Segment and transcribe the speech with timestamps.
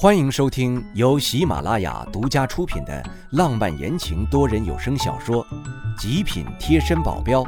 [0.00, 5.44] 欢迎收听由喜马拉雅独家出品的浪漫言情多人有声小说
[6.00, 7.42] 《极品贴身保镖》，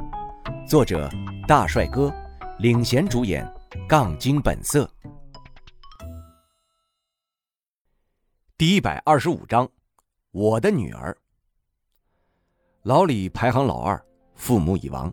[0.66, 1.08] 作者
[1.46, 2.12] 大帅哥
[2.58, 3.48] 领衔主演，
[3.88, 4.90] 杠精本色。
[8.58, 9.68] 第一百二十五章，
[10.32, 11.16] 我的女儿。
[12.82, 14.04] 老李排行老二，
[14.34, 15.12] 父母已亡，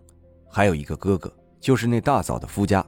[0.49, 2.83] 还有一个哥哥，就是那大嫂的夫家。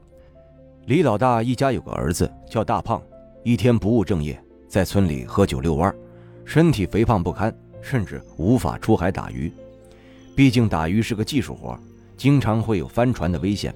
[0.88, 3.00] 李老大一家有个儿子叫大胖。
[3.44, 4.38] 一天不务正业，
[4.68, 5.96] 在村里喝酒遛弯，
[6.43, 9.52] 身体肥胖不堪，甚至无法出海打鱼。
[10.36, 11.80] 毕竟打鱼是个技术活，
[12.18, 13.74] 经常会有翻船的危险。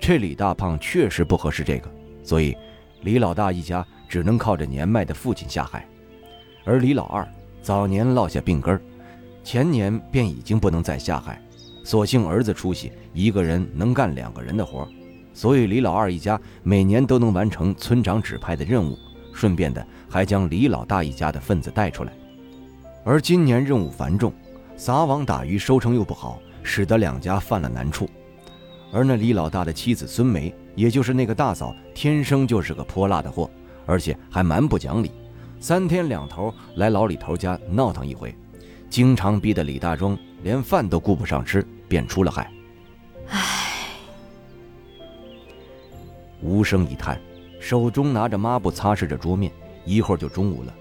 [0.00, 1.90] 这李大胖确实不合适这个，
[2.22, 2.56] 所以
[3.02, 5.86] 李老大一家只能靠着年迈的父亲下海。
[6.64, 7.26] 而李老二
[7.60, 8.80] 早年落下病根
[9.44, 11.40] 前年便已经不能再下海，
[11.84, 14.88] 所幸儿子出息，一个人能干两个人的活。
[15.36, 18.98] 所以李老二一家每年都能完成村长指派的任务，
[19.34, 22.12] 顺便的还将李老大一家的份子带出来。
[23.04, 24.32] 而今年任务繁重，
[24.78, 28.08] 撒网打鱼收成又不好，使得两家犯了难处。
[28.90, 33.50] 而那李老大的妻子孙梅，也就是那个大嫂，天生就是个泼辣的货，
[33.84, 35.10] 而且还蛮不讲理，
[35.60, 38.34] 三天两头来老李头家闹腾一回，
[38.88, 42.50] 经常逼得李大庄连饭都顾不上吃，便出了海。
[46.40, 47.20] 无声一叹，
[47.60, 49.50] 手中拿着抹布擦拭着桌面。
[49.84, 50.74] 一会儿就中午了，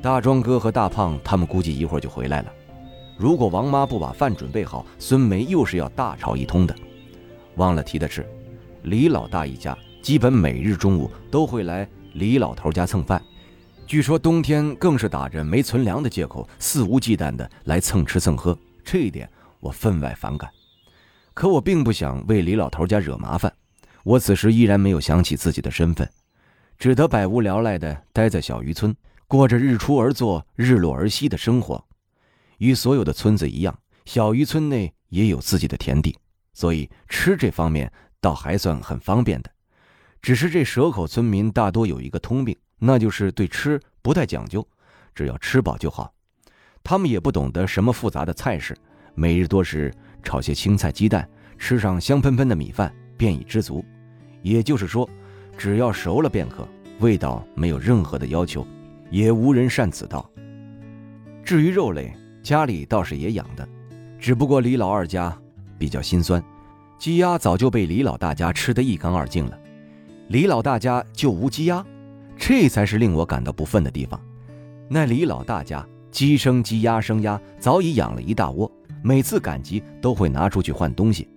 [0.00, 2.52] 大庄哥和大胖他们估计一会儿就回来了。
[3.18, 6.74] 如果王妈不把饭准备好，孙梅又是要大吵一通的。
[7.56, 8.26] 忘了提的是，
[8.84, 13.22] 李老大一家基本每日中午都会来李老头家蹭饭，
[13.86, 18.56] 据说冬天更是打着没存粮的借口，肆无忌惮的来蹭吃蹭喝。
[18.82, 20.50] 这一点我分外反感，
[21.34, 23.52] 可我并不想为李老头家惹麻烦。
[24.04, 26.10] 我此时依然没有想起自己的身份，
[26.76, 28.92] 只得百无聊赖地待在小渔村，
[29.28, 31.84] 过着日出而作、日落而息的生活。
[32.58, 36.16] 与所有的村子一样，小渔村内也有自己的田地，
[36.52, 39.50] 所以吃这方面倒还算很方便的。
[40.20, 44.66] 只是这蛇口村民大多有一个通病，那就是对吃不太讲究，
[45.14, 46.12] 只要吃饱就好。
[46.82, 48.76] 他们也不懂得什么复杂的菜式，
[49.14, 49.94] 每日多是
[50.24, 52.92] 炒些青菜、鸡蛋，吃上香喷喷的米饭。
[53.14, 53.84] 便已知足，
[54.42, 55.08] 也就是说，
[55.56, 56.66] 只要熟了便可，
[57.00, 58.66] 味道没有任何的要求，
[59.10, 60.28] 也无人擅此道。
[61.44, 63.68] 至于肉类，家里倒是也养的，
[64.18, 65.36] 只不过李老二家
[65.78, 66.42] 比较心酸，
[66.98, 69.58] 鸡鸭早就被李老大家吃得一干二净了，
[70.28, 71.84] 李老大家就无鸡鸭，
[72.36, 74.20] 这才是令我感到不忿的地方。
[74.88, 78.70] 那李老大家鸡生鸡，鸭生鸭，早已养了一大窝，
[79.02, 81.28] 每次赶集都会拿出去换东西。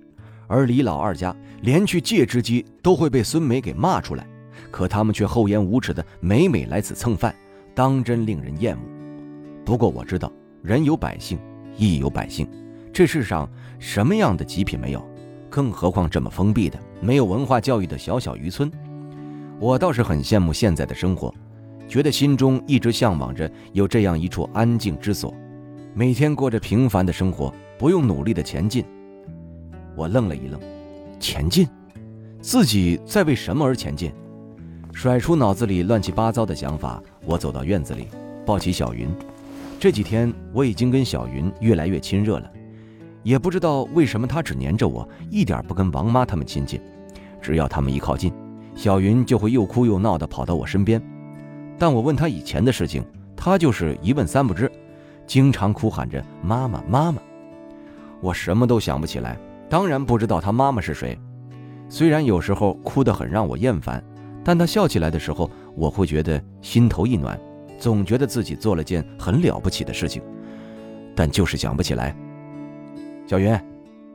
[0.47, 4.27] 而李老二家连去借只鸡都会被孙梅给骂出来，
[4.71, 7.35] 可他们却厚颜无耻的每每来此蹭饭，
[7.73, 8.81] 当真令人厌恶。
[9.63, 11.39] 不过我知道，人有百姓，
[11.77, 12.47] 亦有百姓，
[12.93, 15.03] 这世上什么样的极品没有？
[15.49, 18.69] 更何况这么封闭的、没有文化教育的小小渔村。
[19.57, 21.33] 我倒是很羡慕现在的生活，
[21.87, 25.33] 觉得心中一直向往着有这样一处安静之所，
[25.93, 28.85] 每天过着平凡的生活，不用努力的前进。
[29.95, 30.59] 我愣了一愣，
[31.19, 31.67] 前进，
[32.41, 34.11] 自己在为什么而前进？
[34.93, 38.07] 甩出脑子里乱七八糟的想法，我走到院子里，
[38.45, 39.09] 抱起小云。
[39.79, 42.49] 这几天我已经跟小云越来越亲热了，
[43.23, 46.79] 也不知道为什么她只黏着我，一点不跟王妈他们亲近。
[47.41, 48.31] 只要他们一靠近，
[48.73, 51.01] 小云就会又哭又闹的跑到我身边。
[51.77, 53.03] 但我问她以前的事情，
[53.35, 54.71] 她就是一问三不知，
[55.27, 57.21] 经常哭喊着妈妈妈妈。
[58.21, 59.37] 我什么都想不起来。
[59.69, 61.17] 当然不知道他妈妈是谁，
[61.89, 64.03] 虽然有时候哭得很让我厌烦，
[64.43, 67.39] 但他笑起来的时候，我会觉得心头一暖，
[67.79, 70.21] 总觉得自己做了件很了不起的事情，
[71.15, 72.15] 但就是想不起来。
[73.27, 73.59] 小云，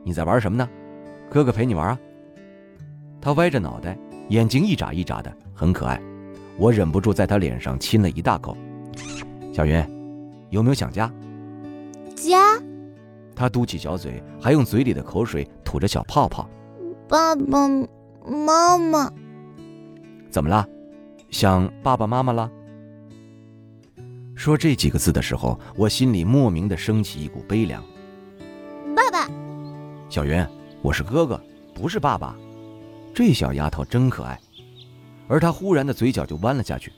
[0.03, 0.67] 你在玩什么呢？
[1.29, 1.99] 哥哥陪你玩啊。
[3.19, 3.97] 他歪着脑袋，
[4.29, 6.01] 眼睛一眨一眨的，很可爱。
[6.57, 8.55] 我忍不住在他脸上亲了一大口。
[9.53, 9.85] 小云，
[10.49, 11.11] 有没有想家？
[12.15, 12.57] 家。
[13.41, 16.47] 他嘟起小嘴，还用嘴里的口水吐着小泡泡。
[17.09, 17.67] 爸爸
[18.23, 19.11] 妈妈，
[20.29, 20.63] 怎么了？
[21.31, 22.51] 想爸爸妈妈了？
[24.35, 27.83] 说这几个字的时候，我心里莫名的升起一股悲凉。
[28.95, 29.27] 爸爸，
[30.07, 30.45] 小云，
[30.83, 31.43] 我是哥哥，
[31.73, 32.35] 不是爸爸。
[33.11, 34.39] 这小丫头真可爱。
[35.27, 36.93] 而她忽然的嘴角就弯了下去，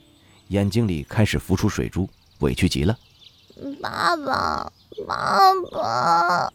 [0.48, 2.06] 眼睛里开始浮出水珠，
[2.40, 2.94] 委屈极了。
[3.82, 4.72] 爸爸。
[5.08, 6.52] 爸爸，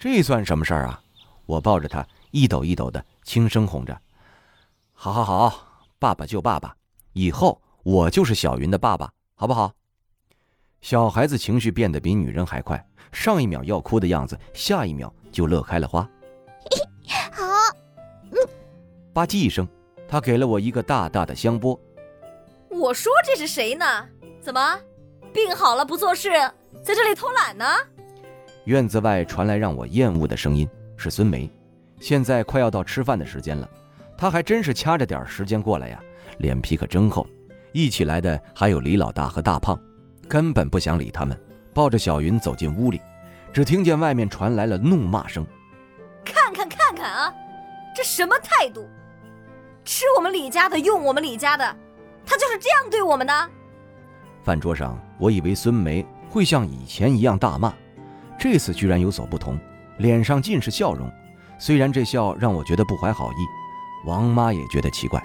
[0.00, 1.00] 这算什么事儿啊？
[1.46, 3.96] 我抱着他，一抖一抖的，轻声哄着
[4.92, 6.74] ：“好好好，爸爸就爸爸，
[7.12, 9.72] 以后我就是小云的爸爸，好不好？
[10.80, 16.02] 小孩子情绪变得比女人还快，上一秒要哭的样子，下一秒就乐开了花。
[17.30, 17.44] 好，
[18.32, 18.38] 嗯
[19.14, 19.68] 吧唧一声，
[20.08, 21.78] 他给了我一个大大的香波。
[22.70, 23.84] 我说这是谁呢？
[24.40, 24.80] 怎么，
[25.32, 26.30] 病好了不做事，
[26.82, 27.64] 在这里偷懒呢？
[28.64, 31.50] 院子外传来让我厌恶的声音，是孙梅。
[32.00, 33.68] 现在快要到吃饭的时间了，
[34.16, 36.00] 她还真是掐着点时间过来呀，
[36.38, 37.26] 脸皮可真厚。
[37.72, 39.80] 一起来的还有李老大和大胖，
[40.28, 41.38] 根本不想理他们，
[41.72, 43.00] 抱着小云走进屋里，
[43.52, 45.46] 只听见外面传来了怒骂声
[46.24, 47.34] ：“看看看看啊，
[47.96, 48.86] 这什么态度？
[49.84, 51.64] 吃我们李家的，用我们李家的，
[52.26, 53.50] 他就是这样对我们的。”
[54.44, 57.72] 饭桌上，我以为孙梅会像以前一样大骂，
[58.36, 59.56] 这次居然有所不同，
[59.98, 61.08] 脸上尽是笑容。
[61.60, 63.36] 虽然这笑让我觉得不怀好意，
[64.04, 65.22] 王妈也觉得奇怪。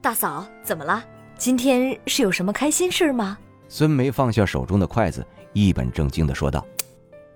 [0.00, 1.00] 大嫂，怎么了？
[1.38, 3.38] 今天是有什么开心事吗？
[3.68, 6.66] 孙梅放下手中的筷子，一本正经地说道：“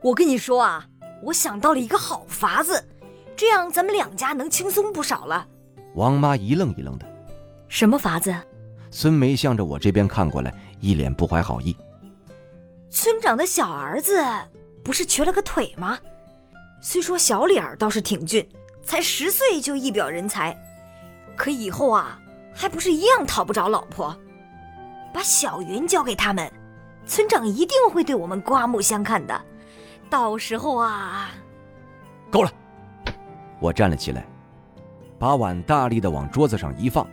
[0.03, 0.85] 我跟你说啊，
[1.23, 2.85] 我想到了一个好法子，
[3.37, 5.47] 这样咱们两家能轻松不少了。”
[5.95, 7.07] 王妈一愣一愣的
[7.71, 8.35] ：“什么法子？”
[8.91, 11.77] 孙梅向着我这边看过来，一脸不怀好意。
[12.91, 14.25] 村长的小儿子
[14.83, 15.99] 不是瘸了个腿吗？
[16.81, 18.49] 虽说小脸儿倒是挺俊，
[18.85, 20.57] 才十岁就一表人才，
[21.37, 22.19] 可以后啊，
[22.55, 24.17] 还不是一样讨不着老婆。
[25.13, 26.51] 把小云交给他们，
[27.05, 29.41] 村长一定会对我们刮目相看的。
[30.09, 31.31] 到时候啊，
[32.31, 32.53] 够了！
[33.59, 34.25] 我站了起来，
[35.19, 37.07] 把碗大力的往桌子上一放。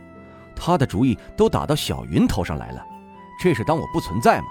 [0.54, 2.86] 他的主意都打到小云头上来了，
[3.38, 4.46] 这是当我不存在吗？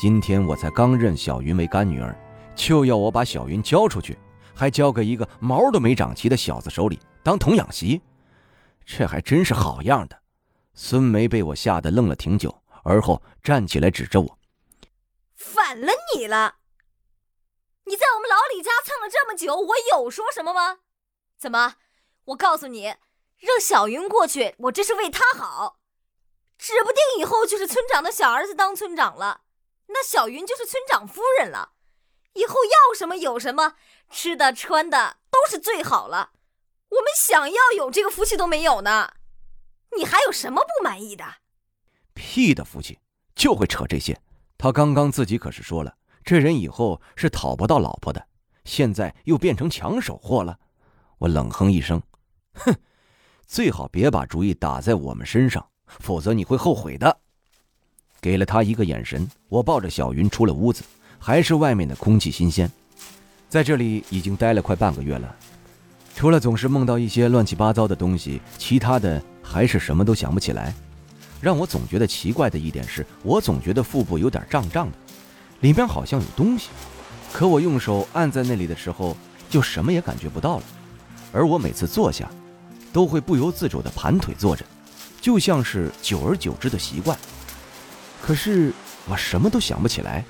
[0.00, 2.16] 今天我才刚认小云为干女儿。
[2.56, 4.18] 就要我把小云交出去，
[4.54, 8.02] 还交给一个毛都没长齐的小子手里当童养媳，
[8.84, 10.20] 这还真是好样的！
[10.74, 14.38] 孙梅被我吓得愣了挺久，而后站起来指着我
[15.36, 16.56] ：“反了你了！
[17.84, 20.78] 你在我们老李家蹭了这么久，我有说什么吗？
[21.38, 21.76] 怎么？
[22.26, 22.94] 我告诉你，
[23.38, 25.79] 让小云过去，我这是为她好，
[26.60, 29.40] 指不定以后就是村长的小儿子当村长了，
[29.86, 31.72] 那小云就是村长夫人了。”
[32.34, 33.76] 以后要什么有什么，
[34.10, 36.32] 吃的穿的都是最好了。
[36.90, 39.14] 我们想要有这个福气都没有呢，
[39.96, 41.24] 你还有什么不满意的？
[42.12, 42.98] 屁的福气，
[43.34, 44.20] 就会扯这些。
[44.58, 48.28] 他刚刚自己可是说了，这人以后是讨不到老婆的，
[48.66, 50.58] 现在又变成抢手货了。
[51.18, 52.02] 我冷哼一声，
[52.54, 52.74] 哼，
[53.46, 57.16] 最好别把主意打在我们身上，否则你会后悔的。
[58.20, 60.84] 给了他一个眼神，我抱着小云出了屋子。
[61.22, 62.70] 还是外面的空气新鲜，
[63.46, 65.36] 在这里已经待了快半个月了，
[66.16, 70.74] 除了总是梦到一些乱七八糟的东西，其他的还是什么都想不起来。
[71.38, 74.96] 让我总觉得奇怪的一点是，我总觉得腹部有点胀胀的，
[75.60, 76.70] 里面好像有东西，
[77.34, 79.14] 可我用手按在那里的时候，
[79.50, 80.64] 就什么也感觉不到了。
[81.32, 82.30] 而我每次坐下，
[82.94, 84.64] 都会不由自主地盘腿坐着，
[85.20, 87.16] 就像是久而久之的习惯。
[88.22, 88.72] 可是
[89.08, 90.24] 我什么都想不起来。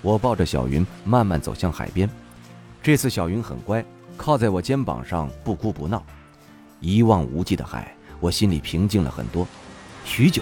[0.00, 2.08] 我抱着小云慢慢走向海边，
[2.80, 3.84] 这次小云很乖，
[4.16, 6.00] 靠在我肩膀上不哭不闹。
[6.80, 9.44] 一望无际的海，我心里平静了很多。
[10.04, 10.40] 许久，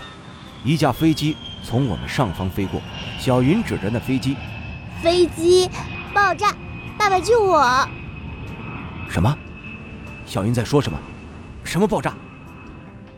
[0.63, 1.35] 一架飞机
[1.65, 2.83] 从我们上方飞过，
[3.19, 4.37] 小云指着那飞机
[5.03, 5.71] ：“飞机
[6.13, 6.55] 爆炸，
[6.99, 7.89] 爸爸救我！”
[9.09, 9.35] 什么？
[10.27, 10.99] 小云在说什么？
[11.65, 12.15] 什么爆炸？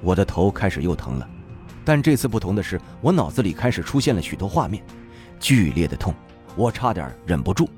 [0.01, 1.29] 我的头开始又疼了，
[1.85, 4.83] 但这次不同的是，我脑子里开始出现了许多画面，
[5.41, 6.15] 剧烈的痛。
[6.57, 7.69] 我差点忍不住，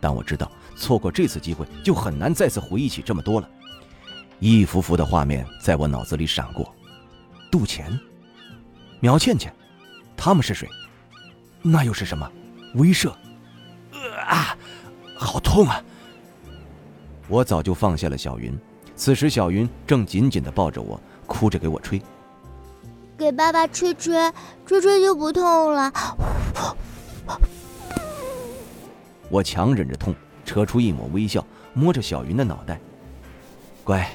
[0.00, 3.48] 但我知道错过这次机会就很难再次回忆起这么多了。
[4.38, 6.74] 一幅幅的画面在我脑子里闪过：
[7.50, 7.98] 杜钱、
[9.00, 9.54] 苗倩倩，
[10.16, 10.68] 他们是谁？
[11.62, 12.30] 那又是什么？
[12.74, 13.10] 威慑？
[14.26, 14.56] 啊，
[15.14, 15.82] 好痛啊！
[17.28, 18.58] 我早就放下了小云，
[18.96, 21.00] 此时小云正紧紧地抱着我，
[21.30, 22.02] 哭着给我吹。
[23.16, 24.32] 给爸爸吹吹，
[24.66, 25.92] 吹吹就不痛了。
[29.28, 30.12] 我强忍着痛，
[30.44, 32.80] 扯出一抹微笑，摸着小云的脑袋。
[33.84, 34.10] 乖，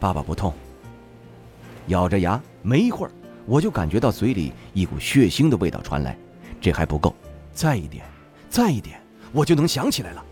[0.00, 0.52] 爸爸不痛。
[1.86, 3.12] 咬着牙，没一会儿，
[3.46, 6.18] 我就感觉到嘴里一股血腥的味道传来。
[6.60, 7.14] 这还不够，
[7.54, 8.04] 再一点，
[8.48, 9.00] 再一点，
[9.32, 10.24] 我就能想起来了。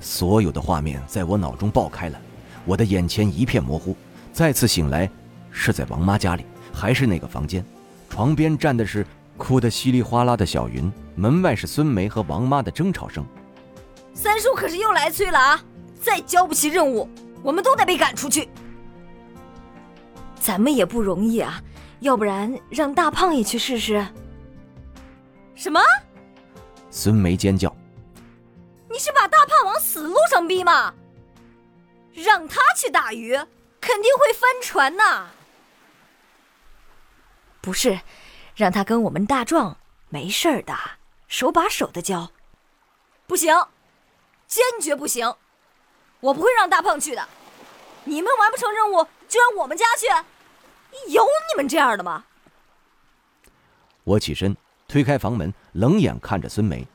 [0.00, 2.20] 所有的画面在我脑中爆开了，
[2.64, 3.96] 我的眼前一片模糊。
[4.32, 5.10] 再次醒来，
[5.50, 7.64] 是在王妈家里，还是那个房间？
[8.08, 9.06] 床边站的是。
[9.38, 13.24] 哭得稀里哗啦的小云，门外是孙梅和王妈的争吵声。
[14.14, 15.64] 三叔可是又来催了啊！
[16.00, 17.08] 再交不起任务，
[17.42, 18.48] 我们都得被赶出去。
[20.38, 21.60] 咱们也不容易啊，
[22.00, 24.06] 要不然让大胖也去试试。
[25.56, 25.80] 什么？
[26.90, 27.74] 孙梅尖叫。
[28.88, 30.92] 你是把大胖往死路上逼吗？
[32.12, 33.36] 让他去打鱼，
[33.82, 35.28] 肯定会翻船呐。
[37.60, 38.00] 不是，
[38.54, 39.76] 让他跟我们大壮
[40.08, 40.74] 没事儿的，
[41.26, 42.30] 手把手的教。
[43.26, 43.54] 不行，
[44.46, 45.34] 坚决不行！
[46.20, 47.28] 我不会让大胖去的。
[48.04, 50.06] 你们完不成任务，就让我们家去。
[51.08, 52.24] 有你们这样的吗？
[54.04, 56.86] 我起身推开房门，冷眼看着孙梅。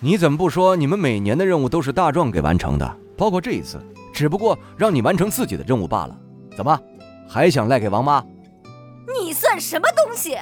[0.00, 2.98] 你怎么不说你们每年的任务都是大壮给完成的？
[3.16, 3.80] 包括这一次，
[4.14, 6.18] 只不过让你完成自己的任务罢了。
[6.56, 6.80] 怎么，
[7.28, 8.24] 还想赖给王妈？
[9.20, 10.38] 你算什么东西？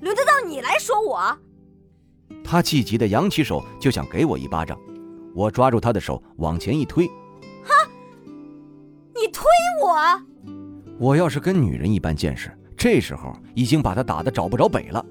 [0.00, 1.38] 轮得到你来说我？
[2.44, 4.76] 他气急的扬起手就想给我一巴掌，
[5.34, 7.06] 我抓住他的手往前一推。
[7.64, 7.72] 哈！
[9.14, 9.44] 你推
[9.82, 9.96] 我？
[10.98, 15.04] 我要是跟女人一般见识，这时候已经把他打得找不着北了。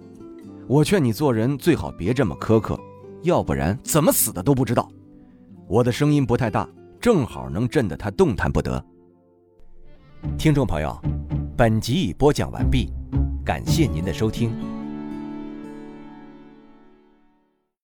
[0.67, 2.79] 我劝你做人最好别这么苛刻，
[3.23, 4.89] 要不然怎么死的都不知道。
[5.67, 6.67] 我的声音不太大，
[7.05, 8.83] 正好能震得他动弹不得。
[10.39, 10.99] 听众朋友，
[11.55, 12.91] 本集已播讲完毕，
[13.45, 14.74] 感谢您的收听。